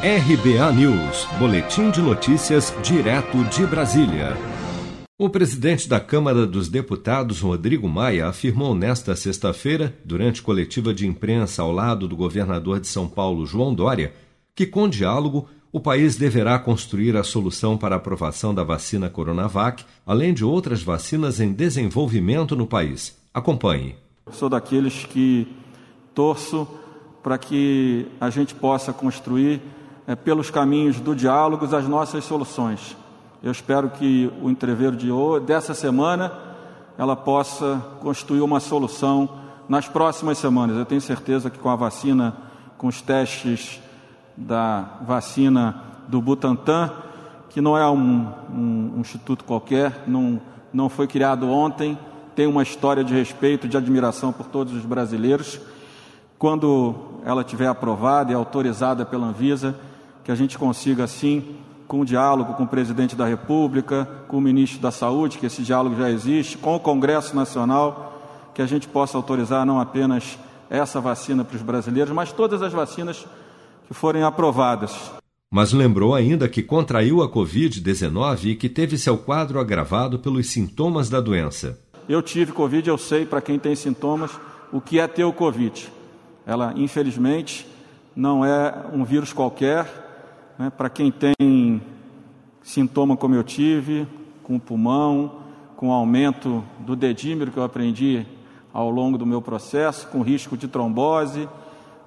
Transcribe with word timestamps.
RBA 0.00 0.72
News, 0.74 1.26
Boletim 1.40 1.90
de 1.90 2.00
Notícias, 2.00 2.72
direto 2.84 3.42
de 3.46 3.66
Brasília. 3.66 4.36
O 5.18 5.28
presidente 5.28 5.88
da 5.88 5.98
Câmara 5.98 6.46
dos 6.46 6.68
Deputados, 6.68 7.40
Rodrigo 7.40 7.88
Maia, 7.88 8.28
afirmou 8.28 8.76
nesta 8.76 9.16
sexta-feira, 9.16 9.92
durante 10.04 10.40
coletiva 10.40 10.94
de 10.94 11.04
imprensa 11.04 11.62
ao 11.62 11.72
lado 11.72 12.06
do 12.06 12.14
governador 12.14 12.78
de 12.78 12.86
São 12.86 13.08
Paulo, 13.08 13.44
João 13.44 13.74
Dória, 13.74 14.12
que 14.54 14.66
com 14.66 14.88
diálogo 14.88 15.48
o 15.72 15.80
país 15.80 16.14
deverá 16.14 16.60
construir 16.60 17.16
a 17.16 17.24
solução 17.24 17.76
para 17.76 17.96
a 17.96 17.98
aprovação 17.98 18.54
da 18.54 18.62
vacina 18.62 19.10
Coronavac, 19.10 19.84
além 20.06 20.32
de 20.32 20.44
outras 20.44 20.80
vacinas 20.80 21.40
em 21.40 21.52
desenvolvimento 21.52 22.54
no 22.54 22.68
país. 22.68 23.18
Acompanhe. 23.34 23.96
Sou 24.30 24.48
daqueles 24.48 25.04
que 25.06 25.48
torço 26.14 26.68
para 27.20 27.36
que 27.36 28.06
a 28.20 28.30
gente 28.30 28.54
possa 28.54 28.92
construir 28.92 29.60
pelos 30.16 30.50
caminhos 30.50 31.00
do 31.00 31.14
diálogo 31.14 31.64
as 31.74 31.86
nossas 31.86 32.24
soluções. 32.24 32.96
Eu 33.42 33.52
espero 33.52 33.90
que 33.90 34.32
o 34.42 34.50
entreveiro 34.50 34.96
de 34.96 35.10
hoje, 35.10 35.46
dessa 35.46 35.74
semana 35.74 36.32
ela 36.96 37.14
possa 37.14 37.80
constituir 38.00 38.40
uma 38.40 38.58
solução 38.58 39.28
nas 39.68 39.86
próximas 39.88 40.38
semanas. 40.38 40.76
Eu 40.76 40.84
tenho 40.84 41.00
certeza 41.00 41.48
que 41.48 41.58
com 41.58 41.68
a 41.68 41.76
vacina, 41.76 42.36
com 42.76 42.88
os 42.88 43.00
testes 43.00 43.80
da 44.36 44.98
vacina 45.06 45.82
do 46.08 46.20
Butantan, 46.20 46.90
que 47.50 47.60
não 47.60 47.76
é 47.76 47.88
um, 47.88 48.26
um, 48.52 48.92
um 48.96 49.00
instituto 49.00 49.44
qualquer, 49.44 50.04
não, 50.06 50.40
não 50.72 50.88
foi 50.88 51.06
criado 51.06 51.48
ontem, 51.48 51.96
tem 52.34 52.46
uma 52.46 52.62
história 52.62 53.04
de 53.04 53.12
respeito, 53.14 53.68
de 53.68 53.76
admiração 53.76 54.32
por 54.32 54.46
todos 54.46 54.72
os 54.72 54.84
brasileiros. 54.84 55.60
Quando 56.38 56.94
ela 57.24 57.44
tiver 57.44 57.66
aprovada 57.66 58.32
e 58.32 58.34
autorizada 58.34 59.04
pela 59.04 59.26
Anvisa, 59.26 59.74
que 60.28 60.32
a 60.32 60.34
gente 60.34 60.58
consiga, 60.58 61.04
assim, 61.04 61.56
com 61.86 62.00
o 62.00 62.04
diálogo 62.04 62.52
com 62.52 62.64
o 62.64 62.68
presidente 62.68 63.16
da 63.16 63.24
República, 63.24 64.06
com 64.28 64.36
o 64.36 64.40
ministro 64.42 64.78
da 64.78 64.90
Saúde, 64.90 65.38
que 65.38 65.46
esse 65.46 65.62
diálogo 65.62 65.96
já 65.96 66.10
existe, 66.10 66.58
com 66.58 66.76
o 66.76 66.78
Congresso 66.78 67.34
Nacional, 67.34 68.50
que 68.54 68.60
a 68.60 68.66
gente 68.66 68.86
possa 68.86 69.16
autorizar 69.16 69.64
não 69.64 69.80
apenas 69.80 70.38
essa 70.68 71.00
vacina 71.00 71.46
para 71.46 71.56
os 71.56 71.62
brasileiros, 71.62 72.12
mas 72.12 72.30
todas 72.30 72.60
as 72.60 72.74
vacinas 72.74 73.26
que 73.86 73.94
forem 73.94 74.22
aprovadas. 74.22 75.10
Mas 75.50 75.72
lembrou 75.72 76.14
ainda 76.14 76.46
que 76.46 76.62
contraiu 76.62 77.22
a 77.22 77.32
Covid-19 77.32 78.50
e 78.50 78.54
que 78.54 78.68
teve 78.68 78.98
seu 78.98 79.16
quadro 79.16 79.58
agravado 79.58 80.18
pelos 80.18 80.50
sintomas 80.50 81.08
da 81.08 81.22
doença. 81.22 81.80
Eu 82.06 82.20
tive 82.20 82.52
Covid, 82.52 82.86
eu 82.86 82.98
sei 82.98 83.24
para 83.24 83.40
quem 83.40 83.58
tem 83.58 83.74
sintomas 83.74 84.32
o 84.70 84.78
que 84.78 85.00
é 85.00 85.06
ter 85.06 85.24
o 85.24 85.32
Covid. 85.32 85.90
Ela, 86.44 86.74
infelizmente, 86.76 87.66
não 88.14 88.44
é 88.44 88.74
um 88.92 89.04
vírus 89.06 89.32
qualquer, 89.32 90.06
né, 90.58 90.70
para 90.70 90.90
quem 90.90 91.10
tem 91.10 91.80
sintoma 92.62 93.16
como 93.16 93.34
eu 93.34 93.44
tive, 93.44 94.06
com 94.42 94.56
o 94.56 94.60
pulmão, 94.60 95.42
com 95.76 95.92
aumento 95.92 96.64
do 96.80 96.96
dedímero 96.96 97.52
que 97.52 97.58
eu 97.58 97.62
aprendi 97.62 98.26
ao 98.72 98.90
longo 98.90 99.16
do 99.16 99.24
meu 99.24 99.40
processo, 99.40 100.08
com 100.08 100.22
risco 100.22 100.56
de 100.56 100.66
trombose, 100.66 101.48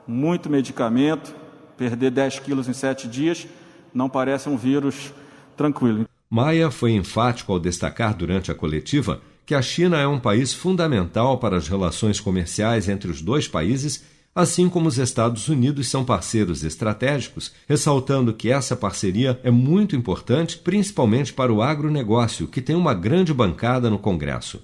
muito 0.05 0.49
medicamento, 0.49 1.33
perder 1.77 2.11
10 2.11 2.39
quilos 2.39 2.67
em 2.67 2.73
7 2.73 3.07
dias, 3.07 3.47
não 3.93 4.09
parece 4.09 4.49
um 4.49 4.57
vírus 4.57 5.13
tranquilo. 5.55 6.05
Maia 6.29 6.69
foi 6.69 6.91
enfático 6.91 7.51
ao 7.51 7.59
destacar 7.59 8.15
durante 8.15 8.51
a 8.51 8.55
coletiva 8.55 9.21
que 9.45 9.55
a 9.55 9.61
China 9.61 9.97
é 9.97 10.07
um 10.07 10.19
país 10.19 10.53
fundamental 10.53 11.37
para 11.37 11.57
as 11.57 11.67
relações 11.67 12.19
comerciais 12.19 12.87
entre 12.87 13.09
os 13.09 13.21
dois 13.21 13.47
países 13.47 14.05
assim 14.33 14.69
como 14.69 14.87
os 14.87 14.97
Estados 14.97 15.47
Unidos 15.47 15.89
são 15.89 16.03
parceiros 16.03 16.63
estratégicos, 16.63 17.51
ressaltando 17.67 18.33
que 18.33 18.49
essa 18.49 18.75
parceria 18.75 19.39
é 19.43 19.51
muito 19.51 19.95
importante, 19.95 20.57
principalmente 20.57 21.33
para 21.33 21.53
o 21.53 21.61
agronegócio, 21.61 22.47
que 22.47 22.61
tem 22.61 22.75
uma 22.75 22.93
grande 22.93 23.33
bancada 23.33 23.89
no 23.89 23.99
Congresso. 23.99 24.61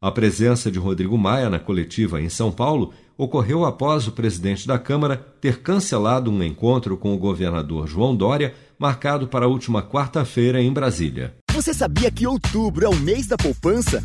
A 0.00 0.10
presença 0.10 0.70
de 0.70 0.78
Rodrigo 0.78 1.16
Maia 1.16 1.48
na 1.48 1.58
coletiva 1.58 2.20
em 2.20 2.28
São 2.28 2.52
Paulo 2.52 2.92
ocorreu 3.16 3.64
após 3.64 4.06
o 4.06 4.12
presidente 4.12 4.66
da 4.66 4.78
Câmara 4.78 5.16
ter 5.40 5.62
cancelado 5.62 6.30
um 6.30 6.42
encontro 6.42 6.96
com 6.98 7.14
o 7.14 7.18
governador 7.18 7.86
João 7.86 8.14
Dória, 8.14 8.54
marcado 8.78 9.26
para 9.26 9.46
a 9.46 9.48
última 9.48 9.82
quarta-feira 9.82 10.60
em 10.60 10.70
Brasília. 10.70 11.34
Você 11.54 11.72
sabia 11.72 12.10
que 12.10 12.26
outubro 12.26 12.84
é 12.84 12.88
o 12.88 12.96
mês 12.96 13.26
da 13.26 13.38
poupança? 13.38 14.04